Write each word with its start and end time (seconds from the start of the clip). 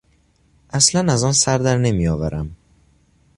اصلا 0.69 1.13
از 1.13 1.23
آن 1.23 1.31
سر 1.33 1.57
درنمیآورم. 1.57 2.55